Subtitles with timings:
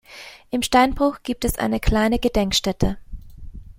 [0.49, 2.97] Im Steinbruch gibt es eine kleine Gedenkstätte.